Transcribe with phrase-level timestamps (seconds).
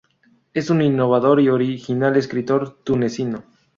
[0.55, 3.43] Es un innovador y original escritor tunecino.